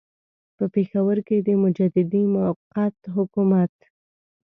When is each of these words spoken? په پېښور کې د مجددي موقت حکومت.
په 0.55 0.65
پېښور 0.73 1.17
کې 1.27 1.37
د 1.47 1.49
مجددي 1.63 2.23
موقت 2.35 2.97
حکومت. 3.15 3.73